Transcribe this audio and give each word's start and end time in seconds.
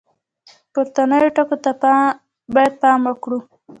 پورتنیو 0.73 1.29
ټکو 1.35 1.55
ته 1.63 1.71
باید 2.53 2.73
پام 2.81 3.01
وکړو. 3.09 3.39